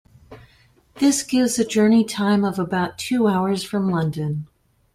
This 0.95 1.21
gives 1.21 1.59
a 1.59 1.63
journey 1.63 2.03
time 2.03 2.43
of 2.43 2.57
about 2.57 2.97
two 2.97 3.27
hours 3.27 3.63
from 3.63 3.87
London. 3.91 4.47